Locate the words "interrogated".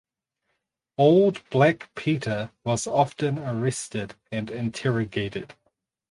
4.49-5.53